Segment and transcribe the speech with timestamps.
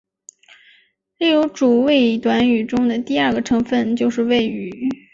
[1.19, 4.89] 例如主谓短语中的第二个成分就是谓语。